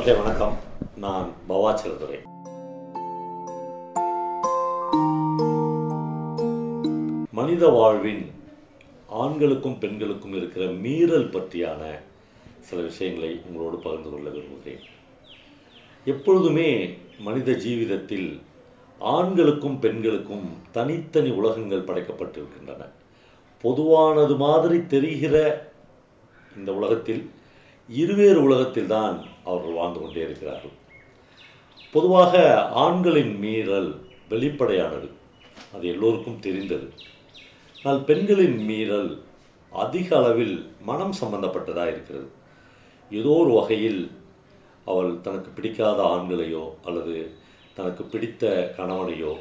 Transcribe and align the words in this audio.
நண்பர்களே 0.00 0.26
வணக்கம். 0.26 0.58
நான் 0.96 1.30
பவாச்சலதுரை 1.48 2.18
மனித 7.30 7.68
வாழ்வின் 7.68 8.30
ஆண்களுக்கும் 9.08 9.78
பெண்களுக்கும் 9.78 10.36
இருக்கிற 10.36 10.66
மீறல் 10.66 11.28
பற்றியான 11.28 11.82
சில 12.60 12.82
விஷயங்களை 12.82 13.40
உங்களோடு 13.46 13.76
பகிர்ந்து 13.76 14.10
கொள்ள 14.10 14.30
விரும்புகிறேன். 14.30 14.80
எப்பொழுதுமே 16.04 16.96
மனித 17.18 17.52
ஜீவிதத்தில் 17.52 18.40
ஆண்களுக்கும் 18.98 19.78
பெண்களுக்கும் 19.78 20.48
தனித்தனி 20.72 21.30
உலகங்கள் 21.30 21.84
படைக்கப்பட்டிருக்கின்றன. 21.84 22.88
பொதுவானது 23.62 24.36
மாதிரி 24.36 24.86
தெரிகிற 24.86 25.36
இந்த 26.56 26.74
உலகத்தில் 26.74 27.30
இருவேறு 27.98 28.40
உலகத்தில் 28.46 28.92
தான் 28.96 29.16
அவர்கள் 29.44 29.78
வாழ்ந்து 29.78 30.00
கொண்டே 30.00 30.20
இருக்கிறார்கள். 30.26 30.74
பொதுவாக 31.94 32.42
ஆண்களின் 32.82 33.34
மீறல் 33.44 33.90
வெளிப்படையானது. 34.32 35.08
அது 35.74 35.84
எல்லோருக்கும் 35.92 36.42
தெரிந்தது. 36.46 36.86
ஆனால் 37.76 38.00
பெண்களின் 38.08 38.58
மீறல் 38.68 39.10
அதிக 39.72 40.08
அளவில் 40.18 40.56
மனம் 40.88 41.14
சம்பந்தப்பட்டதாக 41.20 41.92
இருக்கிறது. 41.94 42.28
ஏதோ 43.10 43.32
ஒரு 43.42 43.52
வகையில் 43.58 44.00
அவள் 44.90 45.10
தனக்கு 45.26 45.50
பிடிக்காத 45.56 46.00
ஆண்களையோ 46.14 46.64
அல்லது 46.88 47.14
தனக்கு 47.74 48.02
பிடித்த 48.12 48.74
கணவனையோ 48.78 49.32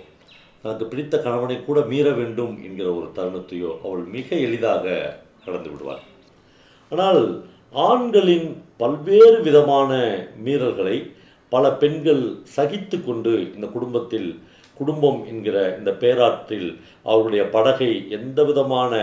தனக்கு 0.63 0.85
பிடித்த 0.85 1.15
கணவனை 1.25 1.57
கூட 1.63 1.79
மீற 1.91 2.07
வேண்டும் 2.11 2.55
என்கிற 2.63 2.87
ஒரு 2.93 3.07
தருணத்தையோ 3.17 3.69
அவள் 3.85 4.03
மிக 4.15 4.35
எளிதாக 4.47 4.85
கடந்து 5.45 5.69
விடுவாள். 5.71 6.01
ஆனால் 6.91 7.21
ஆண்களின் 7.73 8.47
பல்வேறு 8.77 9.39
விதமான 9.43 9.91
மீறல்களை 10.45 10.97
பல 11.51 11.65
பெண்கள் 11.81 12.23
சகித்து 12.55 12.97
கொண்டு 12.99 13.33
இந்த 13.55 13.67
குடும்பத்தில் 13.67 14.29
குடும்பம் 14.77 15.19
என்கிற 15.31 15.57
இந்த 15.77 15.91
பேராற்றில் 16.01 16.69
அவருடைய 17.05 17.43
படகை 17.55 17.91
எந்த 18.17 18.43
விதமான 18.43 18.93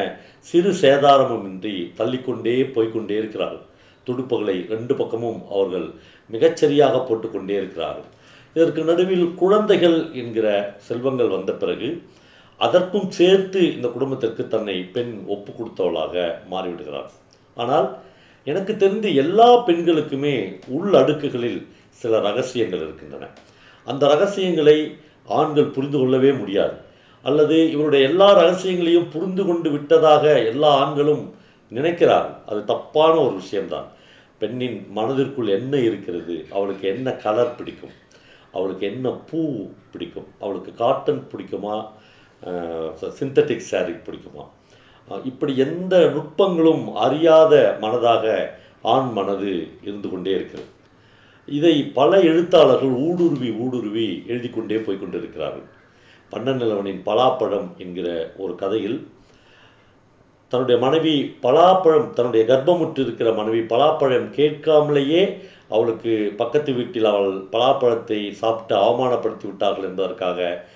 சிறு 0.49 0.73
சேதாரமும் 0.83 1.47
இன்றி 1.51 1.75
தள்ளிக்கொண்டே 1.99 2.57
போய்க்கொண்டே 2.77 3.17
இருக்கிறார்கள். 3.19 3.65
துடுப்புகளை 4.07 4.57
ரெண்டு 4.73 4.95
பக்கமும் 4.97 5.41
அவர்கள் 5.51 5.87
மிகச்சரியாக 6.31 6.97
போட்டுக்கொண்டே 7.03 7.55
இருக்கிறார்கள். 7.61 8.09
இதற்கு 8.57 8.83
நடுவில் 8.91 9.27
குழந்தைகள் 9.35 9.99
என்கிற 10.23 10.47
செல்வங்கள் 10.89 11.35
வந்த 11.37 11.53
பிறகு 11.53 11.89
அதற்கும் 12.61 13.09
சேர்த்து 13.11 13.63
இந்த 13.77 13.89
குடும்பத்திற்கு 13.89 14.43
தன்னை 14.49 14.77
பெண் 14.95 15.15
ஒப்பு 15.35 15.51
கொடுத்தவளாக 15.53 16.27
மாறிவிடுகிறார் 16.53 17.11
ஆனால் 17.57 17.89
எனக்கு 18.51 18.77
தெரிந்து 18.77 19.15
எல்லா 19.15 19.67
பெண்களுக்குமே 19.67 20.37
உள் 20.67 20.93
அடுக்குகளில் 20.93 21.61
சில 22.01 22.21
ரகசியங்கள் 22.21 22.83
இருக்கின்றன. 22.87 23.27
அந்த 23.85 24.03
ரகசியங்களை 24.09 24.97
ஆண்கள் 25.39 25.73
புரிந்து 25.77 25.99
கொள்ளவே 25.99 26.33
முடியாது. 26.33 26.77
அல்லது 27.23 27.71
இவருடைய 27.71 28.09
எல்லா 28.09 28.29
ரகசியங்களையும் 28.39 29.11
புரிந்து 29.11 29.45
கொண்டு 29.45 29.71
விட்டதாக 29.71 30.25
எல்லா 30.53 30.71
ஆண்களும் 30.85 31.35
நினைக்கிறார்கள். 31.71 32.37
அது 32.47 32.65
தப்பான 32.65 33.15
ஒரு 33.19 33.35
விஷயம்தான். 33.35 33.89
பெண்ணின் 34.39 34.87
மனதிற்குள் 34.91 35.49
என்ன 35.59 35.77
இருக்கிறது? 35.77 36.47
அவளுக்கு 36.51 36.89
என்ன 36.89 37.13
கலர் 37.13 37.55
பிடிக்கும்? 37.55 37.95
அவளுக்கு 38.53 38.87
என்ன 38.87 39.11
பூ 39.31 39.67
பிடிக்கும்? 39.93 40.27
அவளுக்கு 40.41 40.75
காட்டன் 40.75 41.27
பிடிக்குமா? 41.33 41.77
சிந்தட்டிக் 43.19 43.67
saree 43.71 43.99
பிடிக்குமா? 44.07 44.45
இப்படி 45.09 45.53
எந்த 45.57 45.95
நுட்பங்களும் 46.15 46.85
அறியாத 46.95 47.55
மனதாக 47.81 48.25
ஆண் 48.95 49.11
மனது 49.13 49.53
இருந்து 49.83 50.09
கொண்டே 50.09 50.31
இருக்கிறது. 50.31 50.71
இதை 51.49 51.75
பல 51.93 52.21
எழுத்தாளர்கள் 52.21 52.95
ஊடுருவி 53.07 53.51
ஊடுருவி 53.65 54.07
எழுதி 54.27 54.49
கொண்டே 54.49 54.77
போய் 54.77 55.01
கொண்டிருக்கிறார்கள். 55.01 55.69
பன்னநிலவனின் 56.33 57.03
பலாப்பழம் 57.05 57.69
என்கிற 57.79 58.09
ஒரு 58.37 58.55
கதையில் 58.55 58.99
தன்னுடைய 60.53 60.77
மனைவி 60.81 61.15
பலாப்பழம் 61.43 62.09
தன்னுடைய 62.13 62.43
கர்ப்பமுற்று 62.47 62.99
இருக்கிற 62.99 63.33
மனைவி 63.33 63.61
பலாப்பழம் 63.61 64.29
கேட்காமலேயே 64.37 65.23
அவளுக்கு 65.69 66.13
பக்கத்து 66.37 66.73
வீட்டில் 66.75 67.05
அவள் 67.05 67.33
பலாப்பழத்தை 67.53 68.33
சாப்பிட்டு 68.33 68.75
அவமானப்படுத்தி 68.77 69.47
விட்டார்கள் 69.47 69.89
என்பதற்காக 69.89 70.67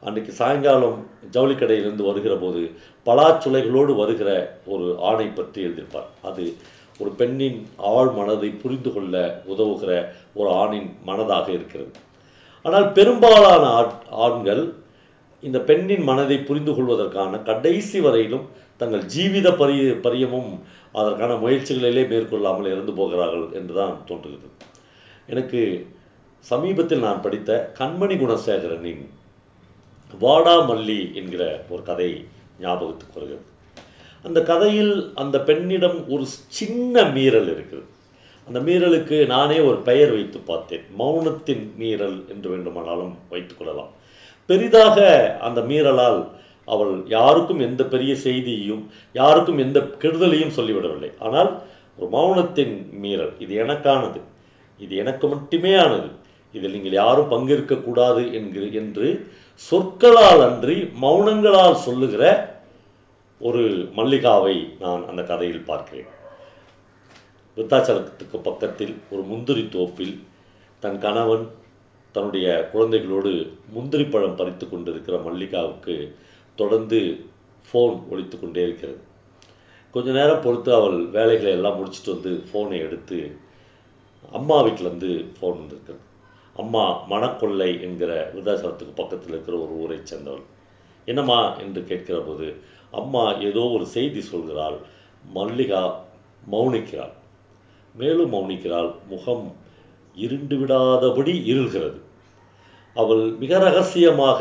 அன்றைக்கு 0.00 0.32
சாயங்காலம் 0.32 1.06
ஜவுளி 1.30 1.52
கடையிலிருந்து 1.52 2.06
வருகிற 2.06 2.36
போது 2.36 2.70
பலாச்சுளைகளோடு 3.06 3.96
வருகிற 3.96 4.58
ஒரு 4.66 4.96
ஆணை 5.00 5.26
பற்றி 5.26 5.64
எழுதியிருப்பார். 5.64 6.26
அது 6.26 6.54
ஒரு 6.98 7.10
பெண்ணின் 7.10 7.66
ஆழ் 7.76 8.08
மனதை 8.08 8.48
புரிந்து 8.48 8.92
கொள்ள 8.92 9.42
உதவுகிற 9.48 10.08
ஒரு 10.34 10.50
ஆணின் 10.50 10.96
மனதாக 11.06 11.48
இருக்கிறது. 11.48 11.90
ஆனால் 12.62 12.92
பெரும்பாலான 12.92 13.80
ஆட்- 13.80 14.10
ஆண்கள் 14.10 14.72
இந்த 15.40 15.60
பெண்ணின் 15.60 16.02
மனதை 16.02 16.38
புரிந்து 16.38 16.74
கொள்வதற்கான 16.74 17.38
கடைசி 17.38 18.00
வரையிலும் 18.00 18.48
தங்கள் 18.76 19.02
ஜீவித 19.02 19.50
பரிய 19.50 20.00
பரியமும் 20.00 20.58
அதற்கான 20.92 21.34
முயற்சிகளிலே 21.34 22.08
மேற்கொள்ளாமல் 22.08 22.66
இறந்து 22.66 22.92
போகிறார்கள் 22.92 23.46
என்றுதான் 23.52 23.96
தோன்றுகிறது. 24.06 24.52
எனக்கு 25.26 25.86
சமீபத்தில் 26.38 27.00
நான் 27.00 27.22
படித்த 27.22 27.72
கண்மணி 27.78 28.16
குணசேகரனின் 28.18 29.08
வாடாமல்லி 30.18 31.14
என்கிற 31.14 31.64
ஒரு 31.68 31.82
கதை 31.82 32.24
ஞாபகத்துக்கு 32.60 33.14
வருகிறது. 33.14 33.46
அந்த 34.22 34.42
கதையில் 34.42 35.12
அந்த 35.14 35.40
பெண்ணிடம் 35.40 36.08
ஒரு 36.08 36.24
சின்ன 36.46 37.02
மீறல் 37.02 37.48
இருக்குது. 37.54 37.84
அந்த 38.46 38.60
மீறலுக்கு 38.60 39.26
நானே 39.26 39.58
ஒரு 39.58 39.76
பெயர் 39.76 40.10
வைத்து 40.10 40.38
பார்த்தேன். 40.38 40.84
மௌனத்தின் 40.98 41.76
மீறல் 41.76 42.28
என்று 42.28 42.50
வேண்டுமானாலும் 42.50 43.18
வைத்துக் 43.28 43.58
கொள்ளலாம். 43.58 43.90
பெரிதாக 44.46 44.98
அந்த 45.40 45.60
மீறலால் 45.60 46.28
அவள் 46.64 47.02
யாருக்கும் 47.06 47.60
எந்த 47.60 47.84
பெரிய 47.84 48.14
செய்தியையும் 48.14 48.86
யாருக்கும் 49.12 49.58
எந்த 49.58 49.80
கெடுதலையும் 49.80 50.56
சொல்லிவிடவில்லை. 50.56 51.10
ஆனால் 51.18 51.62
ஒரு 51.98 52.10
மௌனத்தின் 52.18 52.90
மீறல் 52.90 53.32
இது 53.38 53.54
எனக்கானது. 53.54 54.20
இது 54.78 54.96
எனக்கு 54.96 55.28
மட்டுமே 55.28 55.74
ஆனது. 55.74 56.08
இதில் 56.52 56.70
நீங்கள் 56.70 56.92
யாரும் 56.92 57.30
பங்கேற்கக்கூடாது 57.30 58.32
என்கிற 58.32 58.66
என்று 58.66 59.32
சொற்களால் 59.66 60.42
அன்றி 60.46 60.76
மௌனங்களால் 61.02 61.82
சொல்லுகிற 61.86 62.24
ஒரு 63.40 63.62
மல்லிகாவை 63.98 64.56
நான் 64.82 65.02
அந்த 65.10 65.22
கதையில் 65.30 65.68
பார்க்கிறேன். 65.70 66.08
விருத்தாச்சலத்துக்கு 67.56 68.38
பக்கத்தில் 68.48 68.94
ஒரு 69.12 69.22
முந்திரி 69.30 69.64
தோப்பில் 69.76 70.14
தன் 70.82 70.98
கணவன் 71.04 71.44
தன்னுடைய 72.14 72.46
குழந்தைகளோடு 72.72 73.32
முந்திரி 73.74 74.04
பழம் 74.04 74.38
பறித்து 74.40 74.66
கொண்டிருக்கிற 74.68 75.16
மல்லிகாவுக்கு 75.26 75.96
தொடர்ந்து 76.54 77.00
ஃபோன் 77.68 77.96
ஒழித்து 78.10 78.36
கொண்டே 78.38 78.62
இருக்கிறது. 78.62 79.00
கொஞ்ச 79.94 80.10
நேரம் 80.18 80.44
பொறுத்து 80.46 80.70
அவள் 80.74 80.98
வேலைகளை 81.16 81.52
எல்லாம் 81.58 81.78
முடிச்சுட்டு 81.78 82.14
வந்து 82.16 82.32
ஃபோனை 82.48 82.78
எடுத்து 82.86 83.18
அம்மா 84.38 84.56
வீட்டிலேருந்து 84.66 85.12
ஃபோன் 85.36 85.58
வந்திருக்கிறது. 85.60 86.04
அம்மா 86.56 87.06
மணக்கொள்ளை 87.06 87.80
என்கிற 87.80 88.32
விருதாசலத்துக்கு 88.34 88.94
பக்கத்தில் 88.94 89.28
இருக்கிற 89.28 89.56
ஒரு 89.58 89.72
ஊரை 89.72 89.98
சேர்ந்தவள். 90.02 90.44
என்னம்மா 91.04 91.56
என்று 91.56 91.84
கேட்கிற 91.84 92.18
போது 92.20 92.46
அம்மா 92.90 93.24
ஏதோ 93.38 93.60
ஒரு 93.60 93.86
செய்தி 93.86 94.22
சொல்கிறாள் 94.32 94.76
மல்லிகா 95.24 95.82
மௌனிக்கிறாள். 96.50 97.14
மேலும் 97.94 98.32
மௌனிக்கிறாள் 98.32 98.90
முகம் 99.08 99.56
இருண்டு 100.14 100.56
விடாதபடி 100.56 101.34
இருள்கிறது. 101.52 101.98
அவள் 102.94 103.24
மிக 103.32 103.58
ரகசியமாக 103.58 104.40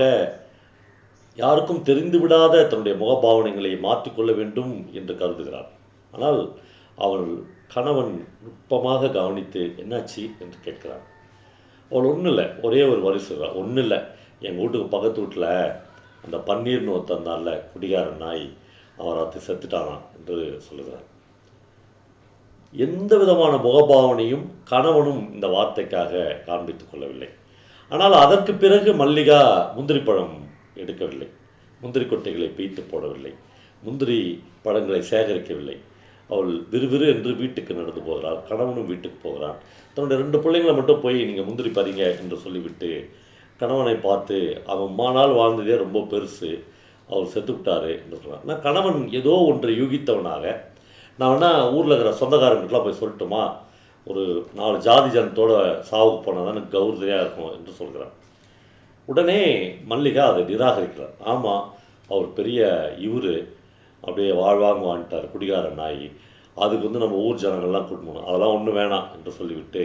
யாருக்கும் 1.35 1.81
தெரிந்து 1.81 2.19
விடாத 2.19 2.67
தன்னுடைய 2.67 2.95
முகபாவனைகளை 3.03 3.79
மாற்றிக்கொள்ள 3.79 4.35
வேண்டும் 4.35 4.89
என்று 4.91 5.13
கருதுகிறாள். 5.13 5.69
ஆனால் 6.11 6.41
அவள் 6.95 7.27
கணவன் 7.73 8.27
நுட்பமாக 8.43 9.09
கவனித்து 9.09 9.73
என்னாச்சு? 9.77 10.23
என்று 10.39 10.57
கேட்கிறான். 10.65 11.03
அவள் 11.91 12.09
ஒன்றும் 12.11 12.25
இல்லை. 12.25 12.45
ஒரே 12.61 12.81
ஒரு 12.83 13.01
வரி 13.01 13.21
சொல்கிறாள் 13.27 13.59
ஒன்றும் 13.61 13.83
இல்லை. 13.85 13.99
எங்கள் 14.39 14.61
வீட்டுக்கு 14.61 14.87
பக்கத்து 14.87 15.21
வீட்டில் 15.21 15.71
அந்த 16.25 16.37
பன்னீர்னு 16.47 16.95
ஒருத்தந்தால 16.97 17.59
குடிகார 17.73 18.09
நாய். 18.09 18.49
அவர் 18.97 19.15
ராத்திரி 19.15 19.43
செத்துட்டானான் 19.45 20.03
என்று 20.17 20.61
சொல்லுகிறார். 20.61 21.05
எந்த 22.71 23.17
விதமான 23.17 23.53
முகபாவனையும் 23.55 24.45
கணவனும் 24.63 25.33
இந்த 25.33 25.47
வார்த்தைக்காக 25.47 26.23
காண்பித்துக் 26.47 26.91
கொள்ளவில்லை. 26.91 27.29
ஆனால் 27.89 28.13
அதற்கு 28.13 28.53
பிறகு 28.53 28.93
மல்லிகா 28.93 29.39
முந்திரி 29.75 29.99
பழம் 29.99 30.35
எடுக்கவில்லை. 30.75 31.27
முந்திரி 31.81 32.05
கொட்டைகளை 32.05 32.49
பீத்து 32.57 32.81
போடவில்லை. 32.91 33.33
முந்திரி 33.83 34.43
பழங்களை 34.61 35.01
சேகரிக்கவில்லை. 35.11 35.77
அவள் 36.31 36.51
விறுவிறு 36.71 37.05
என்று 37.13 37.31
வீட்டுக்கு 37.41 37.79
நடந்து 37.79 38.01
போகிறாள் 38.07 38.39
கணவனும் 38.49 38.89
வீட்டுக்கு 38.91 39.19
போகிறான். 39.23 39.57
தன்னுடைய 39.93 40.17
ரெண்டு 40.23 40.39
பிள்ளைங்களை 40.43 40.75
மட்டும் 40.79 41.03
போய் 41.05 41.19
நீங்கள் 41.29 41.47
முந்திரி 41.47 41.69
பாருங்க 41.69 42.03
என்று 42.21 42.37
சொல்லிவிட்டு 42.45 42.91
கணவனை 43.61 43.95
பார்த்து 44.07 44.37
அவன் 44.73 44.91
மானால் 44.99 45.37
வாழ்ந்ததே 45.39 45.77
ரொம்ப 45.85 45.99
பெருசு 46.11 46.51
அவர் 47.09 47.31
செத்து 47.33 47.53
என்று 48.03 48.17
சொல்கிறான் 48.21 48.45
நான் 48.49 48.65
கணவன் 48.67 48.99
ஏதோ 49.19 49.33
ஒன்றை 49.51 49.73
யூகித்தவனாக 49.81 50.45
நான் 51.19 51.31
வேணால் 51.31 51.71
ஊரில் 51.75 51.93
இருக்கிற 51.93 52.11
சொந்தக்காரங்களுக்குலாம் 52.19 52.85
போய் 52.85 53.01
சொல்லட்டுமா? 53.01 53.43
ஒரு 54.07 54.23
நாலு 54.55 54.75
ஜாதி 54.85 55.09
ஜனத்தோட 55.15 55.53
சாவுக்கு 55.89 56.19
போனால் 56.25 56.45
தான் 56.45 56.55
எனக்கு 56.55 56.75
கௌரதையாக 56.75 57.23
இருக்கும் 57.23 57.55
என்று 57.57 57.71
சொல்கிறான். 57.79 58.13
உடனே 59.07 59.41
மல்லிகா 59.91 60.23
அதை 60.31 60.41
நிராகரிக்கிறார். 60.51 61.15
ஆமாம் 61.31 61.65
அவர் 62.09 62.27
பெரிய 62.37 62.59
இவர் 63.07 63.31
அப்படியே 64.01 64.31
வாழ்வாங்க 64.41 64.83
வாங்கிட்டார் 64.89 65.31
குடிகார 65.33 65.69
நாய். 65.81 66.03
அதுக்கு 66.63 66.87
வந்து 66.87 67.03
நம்ம 67.03 67.19
ஊர் 67.27 67.41
ஜனங்கள்லாம் 67.43 67.87
கூட்டு 67.87 68.05
போகணும். 68.05 68.27
அதெல்லாம் 68.27 68.55
ஒன்றும் 68.57 68.77
வேணாம் 68.79 69.07
என்று 69.15 69.31
சொல்லிவிட்டு 69.39 69.83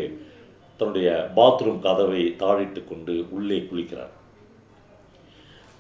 தன்னுடைய 0.81 1.09
பாத்ரூம் 1.37 1.81
கதவை 1.87 2.23
தாழிட்டு 2.43 2.81
கொண்டு 2.85 3.15
உள்ளே 3.37 3.59
குளிக்கிறார். 3.71 4.13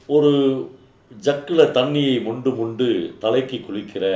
ஒரு 0.08 0.32
ஜக்கில் 1.26 1.72
தண்ணியை 1.78 2.16
முண்டு 2.26 2.50
முண்டு 2.58 2.86
தலைக்கு 3.24 3.58
குளிக்கிற 3.58 4.06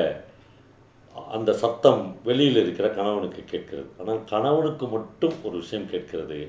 அந்த 1.37 1.51
சத்தம் 1.63 2.03
வெளியில் 2.27 2.61
இருக்கிற 2.63 2.87
கணவனுக்கு 2.89 3.43
கேட்கிறது. 3.45 3.89
ஆனால் 4.01 4.21
கணவனுக்கு 4.33 4.87
மட்டும் 4.97 5.37
ஒரு 5.47 5.55
விஷயம் 5.63 5.91
கேட்கிறது. 5.93 6.41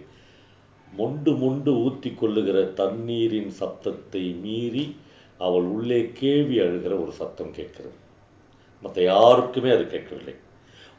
மொண்டு 1.00 1.32
மொண்டு 1.42 1.72
ஊற்றி 1.86 2.10
கொள்ளுகிற 2.12 2.60
தண்ணீரின் 2.82 3.52
சத்தத்தை 3.60 4.24
மீறி 4.44 4.86
அவள் 5.40 5.68
உள்ளே 5.76 6.00
கேவி 6.20 6.56
அழுகிற 6.66 6.94
ஒரு 7.04 7.14
சத்தம் 7.22 7.56
கேட்கிறது. 7.58 7.98
மற்ற 8.84 8.98
யாருக்குமே 9.04 9.70
அது 9.76 9.86
கேட்கவில்லை. 9.88 10.36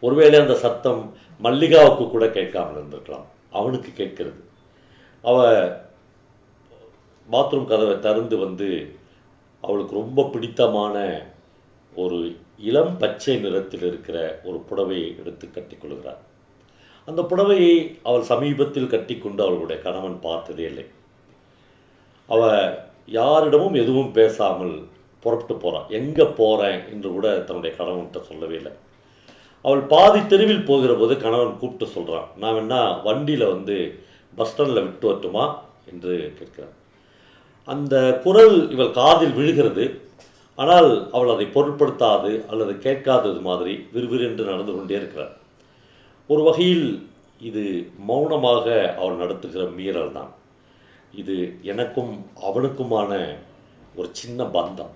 ஒருவேளை 0.03 0.37
அந்த 0.41 0.55
சத்தம் 0.65 1.03
மல்லிகாவுக்கு 1.45 2.05
கூட 2.11 2.25
கேட்காமல் 2.39 2.79
இருந்திருக்கலாம். 2.79 3.27
அவனுக்கு 3.59 3.91
கேட்கிறது. 4.01 4.41
அவ 5.25 5.39
பாத்ரூம் 7.29 7.69
கதவை 7.73 7.97
திறந்து 7.99 8.37
வந்து 8.39 8.69
அவளுக்கு 9.65 9.95
ரொம்ப 9.95 10.21
பிடித்தமான 10.35 10.97
ஒரு 11.97 12.19
இளம் 12.69 12.95
பச்சை 12.99 13.35
நிறத்தில் 13.41 13.85
இருக்கிற 13.89 14.19
ஒரு 14.49 14.59
புடவையை 14.69 15.09
எடுத்து 15.21 15.47
கட்டிக்கொள்கிறார் 15.47 16.21
அந்த 17.09 17.21
புடவையை 17.31 17.75
அவள் 18.09 18.25
சமீபத்தில் 18.31 18.93
கட்டிக்கொண்டு 18.95 19.41
அவளுடைய 19.47 19.79
கணவன் 19.83 20.17
பார்த்ததே 20.21 20.65
இல்லை. 20.71 20.87
அவள் 22.29 22.89
யாரிடமும் 23.11 23.77
எதுவும் 23.83 24.13
பேசாமல் 24.19 24.75
புறப்பட்டு 25.25 25.55
போகிறான் 25.55 25.89
எங்கே 25.99 26.27
போகிறேன் 26.41 26.81
என்று 26.93 27.09
கூட 27.15 27.27
தன்னுடைய 27.49 27.73
கணவன்கிட்ட 27.79 28.21
சொல்லவே 28.29 28.57
இல்லை. 28.61 28.73
அவள் 29.65 29.83
பாதி 29.93 30.21
தெருவில் 30.25 30.69
போகிற 30.69 30.93
போது 31.01 31.15
கணவன் 31.25 31.59
கூப்பிட்டு 31.61 31.87
சொல்கிறான் 31.97 32.29
நான் 32.43 32.57
வேணா 32.59 32.81
வண்டியில் 33.07 33.53
வந்து 33.55 33.77
பஸ் 34.39 34.51
ஸ்டாண்டில் 34.51 34.85
விட்டு 34.85 35.09
வரட்டுமா? 35.09 35.45
என்று 35.91 36.15
கேட்கிறான். 36.39 36.75
அந்த 37.69 37.95
குரல் 38.25 38.57
இவள் 38.75 38.97
காதில் 39.01 39.37
விழுகிறது. 39.39 39.85
ஆனால் 40.59 40.91
அவள் 41.17 41.35
அதை 41.35 41.47
பொருட்படுத்தாது 41.55 42.33
அல்லது 42.51 42.73
கேட்காதது 42.87 43.41
மாதிரி 43.49 43.75
விறுவிறென்று 43.93 44.45
நடந்து 44.51 44.73
கொண்டே 44.73 44.97
இருக்கிறார் 44.99 45.35
ஒரு 46.31 46.43
வகையில் 46.49 46.89
இது 47.49 47.63
மௌனமாக 48.09 48.67
அவள் 49.01 49.21
நடத்துகிற 49.23 49.63
மீறல் 49.79 50.17
தான் 50.19 50.31
இது 51.15 51.37
எனக்கும் 51.73 52.13
அவனுக்குமான 52.49 53.13
ஒரு 53.99 54.09
சின்ன 54.21 54.45
பந்தம். 54.57 54.93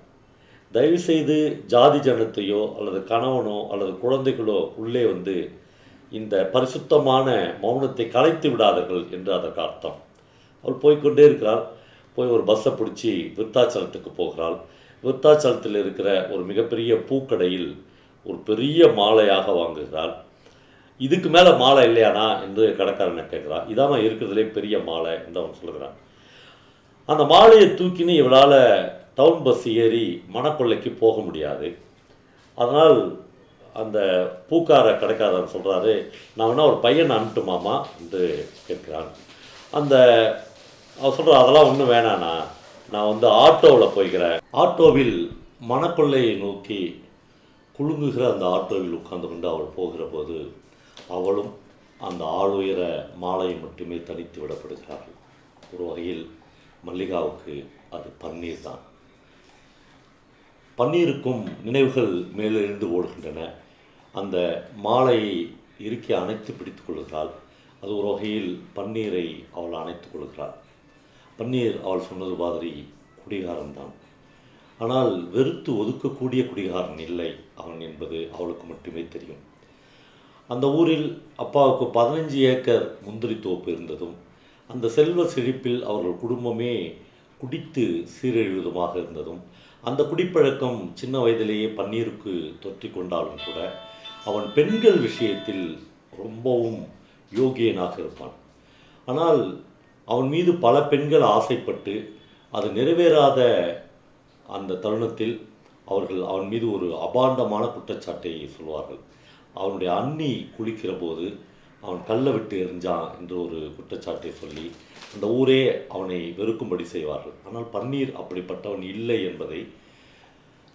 தயவுசெய்து 0.73 1.37
ஜாதி 1.73 1.99
ஜனத்தையோ 2.07 2.63
அல்லது 2.79 3.01
கணவனோ 3.11 3.59
அல்லது 3.73 3.93
குழந்தைகளோ 4.05 4.59
உள்ளே 4.83 5.03
வந்து 5.13 5.37
இந்த 6.13 6.35
பரிசுத்தமான 6.55 7.29
மௌனத்தை 7.63 8.05
கலைத்து 8.15 8.49
விடாதீர்கள் 8.53 9.05
என்று 9.17 9.31
அதற்கு 9.39 9.61
அர்த்தம். 9.67 9.99
அவள் 10.65 10.83
போய்க்கொண்டே 10.85 11.25
இருக்கிறாள். 11.29 11.63
போய் 12.17 12.35
ஒரு 12.35 12.45
பஸ்ஸை 12.51 12.73
பிடிச்சி 12.81 13.13
விருத்தாச்சலத்துக்கு 13.37 14.11
போகிறாள். 14.21 14.57
விருத்தாச்சலத்தில் 15.05 15.79
இருக்கிற 15.83 16.09
ஒரு 16.35 16.43
மிகப்பெரிய 16.51 16.95
பூக்கடையில் 17.09 17.71
ஒரு 18.27 18.39
பெரிய 18.51 18.87
மாலையாக 19.01 19.47
வாங்குகிறாள். 19.61 20.15
இதுக்கு 21.01 21.29
மேலே 21.37 21.53
மாலை 21.63 21.83
இல்லையானா 21.89 22.27
என்று 22.45 22.65
கடைக்காரனை 22.79 23.25
கேட்குறான். 23.33 23.67
இதாம 23.73 23.99
இருக்கிறதுலே 24.07 24.45
பெரிய 24.57 24.79
மாலை 24.89 25.15
என்று 25.27 25.41
அவன் 25.43 25.59
சொல்லுகிறான் 25.61 25.97
அந்த 27.11 27.23
மாலையை 27.33 27.67
தூக்கின்னு 27.79 28.15
இவளால் 28.21 28.61
டவுன் 29.19 29.43
பஸ் 29.47 29.65
ஏறி 29.83 30.05
மணக்கொள்ளைக்கு 30.35 30.91
போக 31.03 31.17
முடியாது. 31.27 31.69
அதனால் 32.59 32.99
அந்த 33.83 33.99
பூக்கார 34.49 34.87
கடைக்காரன் 35.01 35.53
சொல்கிறாரு 35.55 35.95
நான் 36.37 36.49
வேணால் 36.51 36.71
ஒரு 36.71 36.79
பையனை 36.85 37.13
அனுப்பிட்டுமாமா 37.17 37.75
என்று 38.01 38.23
கேட்கிறான். 38.69 39.09
அந்த 39.79 39.95
அவர் 40.99 41.17
சொல்கிற 41.17 41.39
அதெல்லாம் 41.39 41.69
ஒன்றும் 41.71 41.93
வேணாண்ணா 41.95 42.35
நான் 42.93 43.11
வந்து 43.13 43.27
ஆட்டோவில் 43.45 43.95
போய்க்கிறேன். 43.97 44.39
ஆட்டோவில் 44.63 45.17
மணக்கொள்ளையை 45.73 46.33
நோக்கி 46.45 46.81
குலுங்குகிற 47.79 48.25
அந்த 48.33 48.47
ஆட்டோவில் 48.57 48.97
உட்கார்ந்து 49.01 49.31
கொண்டு 49.31 49.49
அவள் 49.53 49.77
போகிற 49.79 50.05
போது 50.15 50.37
அவளும் 51.17 51.53
அந்த 52.09 52.25
ஆளுயர 52.41 52.81
மாலையை 53.25 53.57
மட்டுமே 53.65 53.99
தனித்து 54.09 54.39
விடப்படுகிறார்கள். 54.43 55.19
ஒரு 55.73 55.85
வகையில் 55.91 56.25
மல்லிகாவுக்கு 56.87 57.55
அது 57.91 58.09
பன்னீர் 58.23 58.61
தான். 58.61 58.83
பன்னீருக்கும் 60.79 61.43
நினைவுகள் 61.65 62.15
மேலெழுந்து 62.39 62.87
ஓடுகின்றன. 62.97 63.41
அந்த 64.15 64.37
மாலையை 64.87 65.35
இறுக்கி 65.79 66.13
அணைத்து 66.13 66.53
பிடித்து 66.53 66.83
கொள்கிறாள் 66.87 67.33
அது 67.83 67.97
ஒரு 67.97 68.07
வகையில் 68.13 68.51
பன்னீரை 68.77 69.27
அவள் 69.57 69.73
அணைத்துக் 69.73 70.13
கொள்கிறாள். 70.13 70.55
பன்னீர் 71.39 71.77
அவள் 71.83 72.07
சொன்னது 72.09 72.35
மாதிரி 72.35 72.73
குடிகாரன் 73.23 73.77
தான். 73.79 73.93
ஆனால் 74.79 75.13
வெறுத்து 75.31 75.71
ஒதுக்கக்கூடிய 75.83 76.43
குடிகாரன் 76.51 76.99
இல்லை 76.99 77.31
அவன் 77.55 77.81
என்பது 77.81 78.19
அவளுக்கு 78.37 78.67
மட்டுமே 78.67 79.03
தெரியும். 79.09 79.43
அந்த 80.49 80.67
ஊரில் 80.79 81.09
அப்பாவுக்கு 81.37 81.85
பதினஞ்சு 82.01 82.39
ஏக்கர் 82.53 82.87
முந்திரி 83.05 83.37
தோப்பு 83.41 83.69
இருந்ததும் 83.73 84.17
அந்த 84.71 84.87
செல்வ 84.97 85.25
செழிப்பில் 85.35 85.81
அவர்கள் 85.91 86.23
குடும்பமே 86.23 86.75
குடித்து 87.41 87.85
சீரழிவதுமாக 88.15 88.93
இருந்ததும் 89.03 89.43
அந்த 89.85 90.01
குடிப்பழக்கம் 90.11 90.79
சின்ன 91.01 91.15
வயதிலேயே 91.19 91.69
பன்னீருக்கு 91.79 92.33
தொற்றி 92.65 92.89
கொண்டாலும் 92.93 93.43
கூட 93.47 93.59
அவன் 94.25 94.47
பெண்கள் 94.57 94.99
விஷயத்தில் 94.99 95.65
ரொம்பவும் 96.23 96.81
யோகியனாக 97.33 97.95
இருப்பான். 98.03 98.35
ஆனால் 99.09 99.43
அவன் 100.09 100.29
மீது 100.35 100.51
பல 100.65 100.77
பெண்கள் 100.93 101.25
ஆசைப்பட்டு 101.37 101.95
அது 102.53 102.69
நிறைவேறாத 102.79 103.41
அந்த 104.57 104.79
தருணத்தில் 104.85 105.37
அவர்கள் 105.85 106.23
அவன் 106.31 106.49
மீது 106.53 106.67
ஒரு 106.77 106.87
அபாண்டமான 107.07 107.65
குற்றச்சாட்டை 107.73 108.33
சொல்வார்கள். 108.57 109.01
அவனுடைய 109.55 109.91
அண்ணி 110.01 110.33
குளிக்கிற 110.57 110.93
போது 111.01 111.27
அவன் 111.85 112.03
கல்லை 112.09 112.31
விட்டு 112.33 112.57
எறிஞ்சான் 112.65 113.09
என்று 113.19 113.37
ஒரு 113.45 113.59
குற்றச்சாட்டை 113.77 114.33
சொல்லி 114.43 114.67
அந்த 115.15 115.27
ஊரே 115.39 115.61
அவனை 115.95 116.21
வெறுக்கும்படி 116.39 116.85
செய்வார்கள். 116.93 117.37
ஆனால் 117.47 117.67
பன்னீர் 117.75 118.13
அப்படிப்பட்டவன் 118.21 118.85
இல்லை 118.95 119.19
என்பதை 119.31 119.61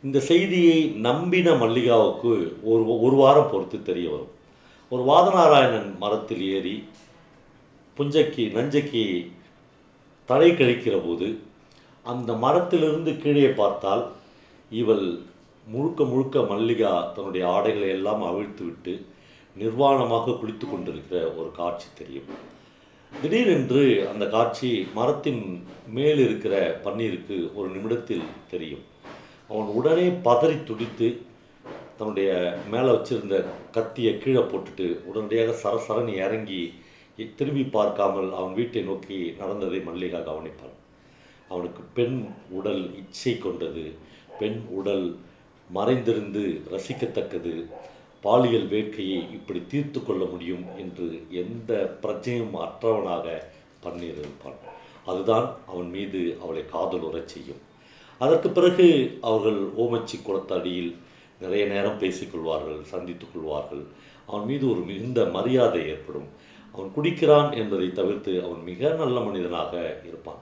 இந்த 0.03 0.17
செய்தியை 0.31 0.77
நம்பின 1.07 1.53
மல்லிகாவுக்கு 1.61 2.31
ஒரு 2.71 2.83
ஒரு 3.05 3.15
வாரம் 3.21 3.51
பொறுத்து 3.53 3.77
தெரிய 3.89 4.07
வரும். 4.13 4.33
ஒரு 4.91 5.03
வாதநாராயணன் 5.09 5.89
மரத்தில் 6.03 6.43
ஏறி 6.55 6.75
புஞ்சக்கி 7.97 8.43
நஞ்சக்கி 8.57 9.03
தலை 10.29 10.49
கழிக்கிற 10.51 10.95
போது 11.05 11.27
அந்த 12.05 12.31
மரத்திலிருந்து 12.43 13.11
கீழே 13.23 13.49
பார்த்தால் 13.59 14.03
இவள் 14.71 15.05
முழுக்க 15.67 16.03
முழுக்க 16.11 16.41
மல்லிகா 16.51 16.91
தன்னுடைய 17.15 17.43
ஆடைகளை 17.55 17.89
எல்லாம் 17.97 18.21
அவிழ்த்து 18.29 18.63
விட்டு 18.67 18.93
நிர்வாணமாக 19.57 20.35
குளித்து 20.41 20.65
கொண்டிருக்கிற 20.69 21.21
ஒரு 21.31 21.51
காட்சி 21.51 21.87
தெரியும். 21.97 22.29
திடீரென்று 23.21 24.09
அந்த 24.11 24.25
காட்சி 24.27 24.87
மரத்தின் 24.95 25.43
மேல் 25.93 26.19
இருக்கிற 26.25 26.79
பன்னீருக்கு 26.83 27.37
ஒரு 27.53 27.69
நிமிடத்தில் 27.69 28.27
தெரியும். 28.49 28.83
அவன் 29.49 29.69
உடனே 29.79 30.07
பதறி 30.09 30.63
துடித்து 30.63 31.21
தன்னுடைய 31.97 32.57
மேலே 32.71 32.89
வச்சிருந்த 32.89 33.45
கத்தியை 33.71 34.17
கீழே 34.17 34.39
போட்டுட்டு 34.39 34.85
உடனடியாக 35.03 35.55
சரசரன்னு 35.63 36.13
இறங்கி 36.25 36.61
திரும்பி 37.35 37.63
பார்க்காமல் 37.63 38.29
அவன் 38.33 38.53
வீட்டை 38.53 38.81
நோக்கி 38.81 39.17
நடந்ததை 39.39 39.79
மல்லிகா 39.79 40.19
கவனிப்பான் 40.19 40.75
அவனுக்கு 41.49 41.81
பெண் 41.93 42.17
உடல் 42.49 42.83
இச்சை 42.95 43.37
கொண்டது. 43.37 43.93
பெண் 44.39 44.59
உடல் 44.69 45.17
மறைந்திருந்து 45.69 46.61
ரசிக்கத்தக்கது. 46.71 47.53
பாலியல் 48.21 48.69
வேட்கையை 48.69 49.19
இப்படி 49.31 49.61
தீர்த்து 49.67 49.99
கொள்ள 50.03 50.25
முடியும் 50.25 50.65
என்று 50.77 51.07
எந்த 51.29 51.99
பிரச்சனையும் 52.01 52.55
அற்றவனாக 52.65 53.25
பண்ணியிருப்பான் 53.83 54.17
இருப்பான் 54.19 54.77
அதுதான் 55.05 55.55
அவன் 55.67 55.89
மீது 55.89 56.37
அவளை 56.41 56.63
காதலுறச் 56.73 57.31
செய்யும். 57.33 57.61
அதற்கு 58.19 58.49
பிறகு 58.49 59.17
அவர்கள் 59.21 59.59
ஓமச்சி 59.77 60.17
குளத்தடியில் 60.17 60.95
நிறைய 61.41 61.65
நேரம் 61.65 61.99
பேசிக்கொள்வார்கள் 61.99 62.81
சந்தித்து 62.81 63.25
கொள்வார்கள். 63.33 63.83
அவன் 64.25 64.45
மீது 64.45 64.71
ஒரு 64.71 64.79
மிகுந்த 64.79 65.25
மரியாதை 65.25 65.87
ஏற்படும். 65.87 66.27
அவன் 66.71 66.91
குடிக்கிறான் 66.95 67.51
என்பதை 67.51 67.91
தவிர்த்து 67.91 68.43
அவன் 68.43 68.63
மிக 68.63 68.91
நல்ல 68.93 69.19
மனிதனாக 69.19 70.01
இருப்பான். 70.07 70.41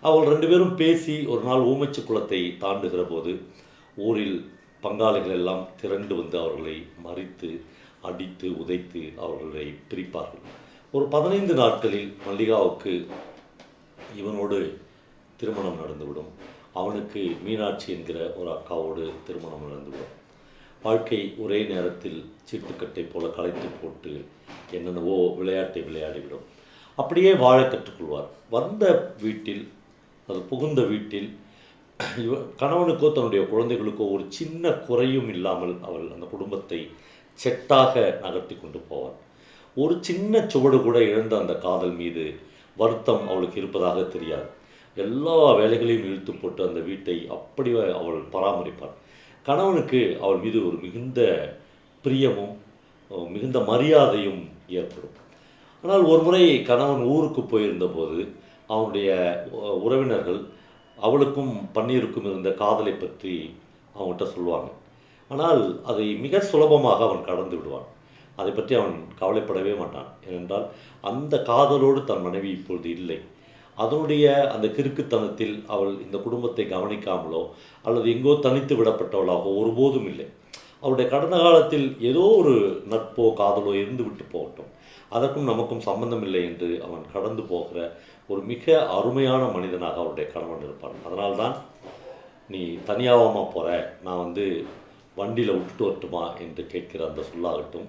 அவள் 0.00 0.26
ரெண்டு 0.26 0.46
பேரும் 0.48 0.74
பேசி 0.74 1.26
ஒரு 1.26 1.42
நாள் 1.42 1.60
ஊமைச்சி 1.60 2.04
குளத்தை 2.04 2.40
தாண்டுகிற 2.60 3.02
போது 3.10 3.32
ஊரில் 3.96 4.38
பங்காளிகள் 4.84 5.36
எல்லாம் 5.38 5.68
திரண்டு 5.80 6.14
வந்து 6.16 6.38
அவர்களை 6.38 6.86
மறித்து 7.04 7.60
அடித்து 8.02 8.48
உதைத்து 8.48 9.02
அவர்களை 9.18 9.74
பிரிப்பார்கள். 9.90 10.44
ஒரு 10.92 11.04
பதினைந்து 11.06 11.54
நாட்களில் 11.54 12.16
மல்லிகாவுக்கு 12.26 13.06
இவனோடு 14.18 14.58
திருமணம் 15.36 15.78
நடந்துவிடும். 15.78 16.30
அவனுக்கு 16.74 17.36
மீனாட்சி 17.44 17.92
என்கிற 17.92 18.32
ஒரு 18.32 18.50
அக்காவோடு 18.50 19.10
திருமணம் 19.26 19.64
நடந்துவிடும். 19.64 20.12
வாழ்க்கை 20.82 21.34
ஒரே 21.38 21.64
நேரத்தில் 21.64 22.18
சீட்டுக்கட்டை 22.50 23.04
போல 23.12 23.26
கலைத்து 23.26 23.68
போட்டு 23.82 24.24
என்னென்னவோ 24.70 25.34
விளையாட்டை 25.36 25.82
விளையாடிவிடும். 25.82 26.44
அப்படியே 26.98 27.34
வாழ 27.34 27.60
கற்றுக்கொள்வார். 27.62 28.26
வந்த 28.50 29.14
வீட்டில் 29.22 29.68
அது 30.28 30.40
புகுந்த 30.40 30.82
வீட்டில் 30.82 31.36
கணவனுக்கோ 32.60 33.08
தன்னுடைய 33.12 33.42
குழந்தைகளுக்கோ 33.50 34.04
ஒரு 34.14 34.24
சின்ன 34.36 34.70
குறையும் 34.86 35.28
இல்லாமல் 35.34 35.74
அவள் 35.88 36.06
அந்த 36.14 36.26
குடும்பத்தை 36.32 36.80
செட்டாக 37.38 37.94
நகர்த்தி 38.24 38.54
கொண்டு 38.56 38.80
போவாள். 38.90 39.16
ஒரு 39.76 39.94
சின்ன 40.08 40.42
சுவடு 40.52 40.78
கூட 40.80 40.98
இழந்த 41.10 41.34
அந்த 41.42 41.54
காதல் 41.64 41.94
மீது 42.00 42.24
வருத்தம் 42.76 43.24
அவளுக்கு 43.30 43.58
இருப்பதாக 43.60 44.00
தெரியாது. 44.14 44.48
எல்லா 44.96 45.38
வேலைகளையும் 45.60 46.06
இழுத்து 46.08 46.32
போட்டு 46.32 46.60
அந்த 46.68 46.80
வீட்டை 46.88 47.16
அப்படி 47.36 47.70
அவள் 48.00 48.20
பராமரிப்பாள். 48.34 48.94
கணவனுக்கு 49.46 50.00
அவள் 50.24 50.42
மீது 50.44 50.58
ஒரு 50.68 50.76
மிகுந்த 50.84 51.20
பிரியமும் 52.04 52.54
மிகுந்த 53.34 53.58
மரியாதையும் 53.70 54.42
ஏற்படும். 54.80 55.16
ஆனால் 55.84 56.04
ஒரு 56.12 56.22
முறை 56.26 56.44
கணவன் 56.70 57.02
ஊருக்கு 57.14 57.42
போயிருந்தபோது 57.44 58.20
அவனுடைய 58.72 59.08
உறவினர்கள் 59.86 60.42
அவளுக்கும் 60.98 61.52
பன்னீருக்கும் 61.76 62.28
இருந்த 62.30 62.50
காதலை 62.62 62.94
பற்றி 62.96 63.34
அவன்கிட்ட 63.98 64.26
சொல்லுவாங்க. 64.34 64.70
ஆனால் 65.30 65.62
அதை 65.90 66.06
மிக 66.24 66.40
சுலபமாக 66.50 67.00
அவன் 67.08 67.28
கடந்து 67.28 67.54
விடுவான். 67.58 67.88
அதை 68.38 68.52
பற்றி 68.52 68.74
அவன் 68.80 68.96
கவலைப்படவே 69.20 69.72
மாட்டான். 69.80 70.08
ஏனென்றால் 70.28 70.66
அந்த 71.10 71.34
காதலோடு 71.50 72.00
தன் 72.10 72.24
மனைவி 72.26 72.48
இப்பொழுது 72.58 72.88
இல்லை. 72.98 73.18
அதனுடைய 73.78 74.24
அந்த 74.54 74.66
கிறுக்குத்தனத்தில் 74.76 75.54
அவள் 75.74 75.92
இந்த 76.04 76.16
குடும்பத்தை 76.24 76.64
கவனிக்காமலோ 76.72 77.42
அல்லது 77.86 78.06
எங்கோ 78.14 78.34
தனித்து 78.46 78.74
விடப்பட்டவளாகவோ 78.80 79.52
ஒருபோதும் 79.60 80.08
இல்லை. 80.12 80.26
அவருடைய 80.82 81.06
கடந்த 81.12 81.36
காலத்தில் 81.44 81.86
ஏதோ 82.10 82.24
ஒரு 82.40 82.54
நட்போ 82.92 83.26
காதலோ 83.40 83.72
இருந்து 83.82 84.02
விட்டு 84.06 84.24
போகட்டும். 84.34 84.70
அதற்கும் 85.16 85.50
நமக்கும் 85.50 85.86
சம்பந்தம் 85.88 86.24
இல்லை 86.26 86.42
என்று 86.50 86.68
அவன் 86.86 87.02
கடந்து 87.14 87.42
போகிற 87.52 87.78
ஒரு 88.30 88.40
மிக 88.50 88.74
அருமையான 88.96 89.42
மனிதனாக 89.56 90.00
அவருடைய 90.02 90.26
கணவன் 90.30 90.64
இருப்பான் 90.66 91.04
அதனால்தான் 91.06 91.56
நீ 92.52 92.62
தனியாகமாக 92.88 93.46
போகிற 93.54 93.68
நான் 94.04 94.22
வந்து 94.24 94.44
வண்டியில் 95.16 95.56
விட்டுட்டு 95.56 95.84
வரட்டுமா 95.84 96.22
என்று 96.44 96.62
கேட்கிற 96.72 97.00
அந்த 97.08 97.22
சொல்லாகட்டும். 97.30 97.88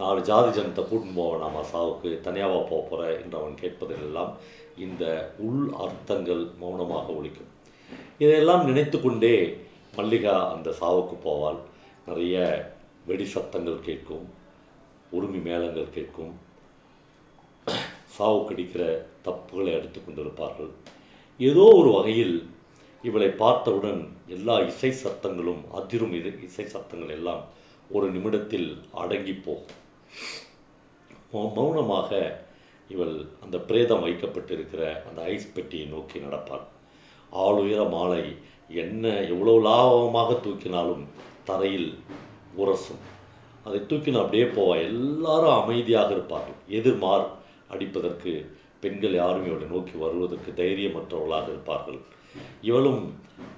நாலு 0.00 0.20
ஜாதி 0.28 0.50
ஜனத்தை 0.58 0.82
கூட்டின்னு 0.90 1.18
போவேனாமா 1.20 1.62
சாவுக்கு 1.72 2.10
தனியாவா 2.26 2.60
போக 2.68 2.82
போகிற 2.82 3.00
என்று 3.22 3.36
அவன் 3.40 3.56
கேட்பதிலெல்லாம் 3.62 4.30
இந்த 4.84 5.04
உள் 5.46 5.64
அர்த்தங்கள் 5.84 6.42
மௌனமாக 6.60 7.12
ஒழிக்கும் 7.18 7.50
இதையெல்லாம் 8.22 8.64
நினைத்து 8.64 9.00
கொண்டே 9.00 9.34
மல்லிகா 9.96 10.34
அந்த 10.54 10.68
சாவுக்கு 10.80 11.16
போவாள். 11.24 11.58
நிறைய 12.06 12.36
வெடி 13.08 13.26
சத்தங்கள் 13.34 13.84
கேட்கும் 13.88 14.26
உரிமை 15.16 15.40
மேளங்கள் 15.48 15.94
கேட்கும். 15.96 16.32
சாவு 18.16 18.40
கடிக்கிற 18.48 18.84
தப்புகளை 19.26 19.72
எடுத்து 19.78 19.98
கொண்டிருப்பார்கள். 20.00 20.72
ஏதோ 21.40 21.64
ஒரு 21.80 21.90
வகையில் 21.98 22.36
இவளை 23.08 23.28
பார்த்தவுடன் 23.42 24.00
எல்லா 24.36 24.56
இசை 24.70 24.90
சத்தங்களும் 25.02 25.62
அதிரும் 25.78 26.14
இது 26.18 26.30
இசை 26.48 26.66
சத்தங்கள் 26.74 27.14
எல்லாம் 27.18 27.42
ஒரு 27.96 28.06
நிமிடத்தில் 28.16 28.68
அடங்கி 29.02 29.34
போகும். 29.46 29.78
மௌனமாக 31.56 32.10
இவள் 32.94 33.14
அந்த 33.44 33.56
பிரேதம் 33.68 34.04
வைக்கப்பட்டிருக்கிற 34.06 34.82
அந்த 35.08 35.20
ஐஸ் 35.34 35.52
பெட்டியை 35.56 35.86
நோக்கி 35.92 36.18
நடப்பாள். 36.26 36.64
ஆளுயர 37.44 37.82
மாலை 37.94 38.24
என்ன 38.82 39.04
எவ்வளோ 39.32 39.54
லாபமாக 39.66 40.30
தூக்கினாலும் 40.46 41.04
தரையில் 41.48 41.90
உரசும். 42.62 43.02
அதை 43.66 43.78
தூக்கின 43.90 44.20
அப்படியே 44.22 44.46
போவா. 44.56 44.74
எல்லாரும் 44.88 45.56
அமைதியாக 45.60 46.10
இருப்பார்கள். 46.16 46.58
எதிர்மார் 46.78 47.24
அடிப்பதற்கு 47.72 48.32
பெண்கள் 48.80 49.14
யாரும் 49.14 49.46
இவளை 49.48 49.66
நோக்கி 49.66 49.94
வருவதற்கு 49.98 50.50
தைரியமற்றவர்களாக 50.52 51.48
இருப்பார்கள். 51.52 52.00
இவளும் 52.62 53.02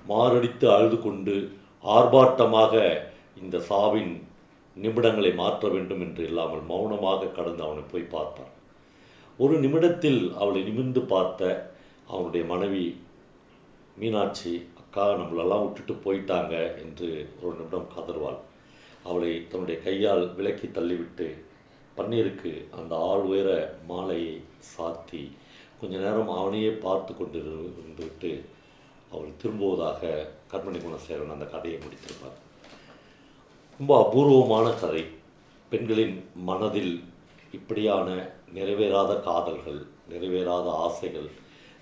மாரடித்து 0.09 0.67
அழுது 0.77 0.97
கொண்டு 0.99 1.35
ஆர்ப்பாட்டமாக 1.85 2.75
இந்த 3.43 3.57
சாவின் 3.69 4.13
நிமிடங்களை 4.77 5.31
மாற்ற 5.35 5.69
வேண்டும் 5.69 6.01
என்று 6.01 6.23
இல்லாமல் 6.25 6.63
மௌனமாக 6.63 7.31
கடந்து 7.31 7.63
அவனை 7.63 7.83
போய் 7.85 8.13
பார்த்தான் 8.15 8.53
ஒரு 9.39 9.55
நிமிடத்தில் 9.59 10.21
அவளை 10.35 10.61
நிமிர்ந்து 10.63 11.03
பார்த்த 11.05 11.43
அவனுடைய 12.09 12.45
மனைவி 12.45 12.85
மீனாட்சி 13.97 14.53
அக்கா 14.81 15.05
நம்மளெல்லாம் 15.17 15.65
விட்டுட்டு 15.65 15.95
போயிட்டாங்க 16.05 16.55
என்று 16.83 17.09
ஒரு 17.41 17.55
நிமிடம் 17.57 17.89
கதர்வாள் 17.95 18.41
அவளை 19.03 19.33
தன்னுடைய 19.49 19.77
கையால் 19.83 20.25
விலக்கி 20.35 20.69
தள்ளிவிட்டு 20.69 21.27
பன்னீருக்கு 21.97 22.53
அந்த 22.79 22.93
ஆள் 23.11 23.25
உயர 23.31 23.49
மாலையை 23.91 24.35
சாத்தி 24.73 25.23
கொஞ்ச 25.81 25.95
நேரம் 25.97 26.33
அவனையே 26.39 26.71
பார்த்து 26.85 27.13
கொண்டு 27.15 27.39
இருந்துவிட்டு 27.41 28.33
அவள் 29.13 29.39
திரும்புவதாக 29.41 30.03
கண்மணி 30.53 30.79
குணசேகரன் 30.81 31.35
அந்த 31.35 31.47
கதையை 31.55 31.79
முடித்திருப்பார். 31.81 32.39
ரொம்ப 33.81 33.93
அபூர்வமான 34.05 34.67
கதை. 34.83 35.05
பெண்களின் 35.73 36.17
மனதில் 36.49 36.95
இப்படியான 37.53 38.09
நிறைவேறாத 38.57 39.13
காதல்கள் 39.29 39.81
நிறைவேறாத 40.13 40.67
ஆசைகள் 40.87 41.29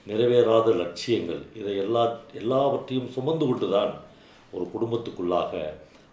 நிறைவேறாத 0.07 0.69
லட்சியங்கள் 0.77 1.43
இதை 1.61 1.75
எல்லா 1.77 2.05
எல்லாவற்றையும் 2.35 3.11
சுமந்து 3.17 3.47
கொண்டு 3.47 3.67
தான் 3.71 3.93
ஒரு 4.53 4.65
குடும்பத்துக்குள்ளாக 4.75 5.53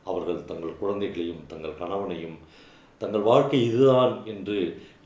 அவர்கள் 0.04 0.46
தங்கள் 0.46 0.80
குழந்தைகளையும் 0.82 1.42
தங்கள் 1.48 1.80
கணவனையும் 1.82 2.38
தங்கள் 3.02 3.28
வாழ்க்கை 3.32 3.60
இதுதான் 3.70 4.14
என்று 4.34 4.60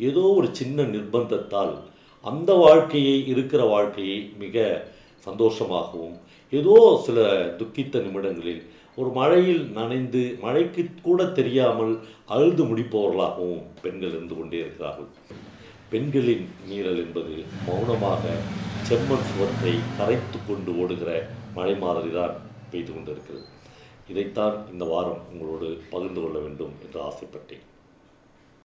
ஏதோ 0.09 0.23
ஒரு 0.39 0.47
சின்ன 0.59 0.83
நிர்பந்தத்தால் 0.93 1.73
அந்த 2.29 2.51
வாழ்க்கையை 2.63 3.17
இருக்கிற 3.31 3.62
வாழ்க்கையை 3.73 4.19
மிக 4.43 4.65
சந்தோஷமாகவும் 5.27 6.15
ஏதோ 6.53 6.75
சில 7.05 7.19
துக்கித்த 7.59 8.01
நிமிடங்களில் 8.05 8.63
ஒரு 8.97 9.09
மழையில் 9.17 9.63
நனைந்து 9.77 10.21
மழைக்கு 10.43 10.83
கூட 11.05 11.23
தெரியாமல் 11.39 11.93
அழுது 12.35 12.63
முடிப்பவர்களாகவும் 12.69 13.63
பெண்கள் 13.83 14.13
இருந்து 14.15 14.35
கொண்டே 14.35 14.59
இருக்கிறார்கள். 14.63 15.09
பெண்களின் 15.91 16.45
மீறல் 16.69 17.01
என்பது 17.03 17.35
மௌனமாக 17.67 18.23
செம்மண் 18.89 19.27
சுவற்றை 19.31 19.73
கரைத்து 19.97 20.39
கொண்டு 20.47 20.71
ஓடுகிற 20.83 21.12
மழை 21.57 21.75
மாதிரி 21.83 22.12
தான் 22.19 22.35
பெய்து 22.71 22.91
கொண்டிருக்கிறது. 22.93 23.45
இதைத்தான் 24.12 24.57
இந்த 24.73 24.85
வாரம் 24.93 25.21
உங்களோடு 25.33 25.69
பகிர்ந்து 25.91 26.21
கொள்ள 26.21 26.38
வேண்டும் 26.45 26.73
என்று 26.85 27.00
ஆசைப்பட்டேன். 27.09 27.65